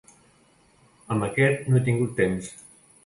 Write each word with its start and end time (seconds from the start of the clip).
Amb 1.15 1.27
aquest 1.27 1.69
no 1.71 1.79
he 1.81 1.85
tingut 1.91 2.17
temps. 2.21 2.49